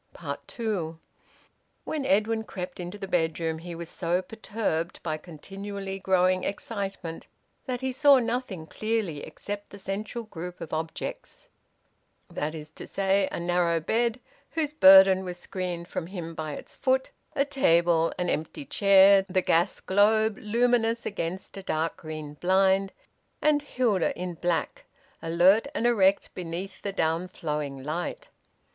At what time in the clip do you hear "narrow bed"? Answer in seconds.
13.39-14.19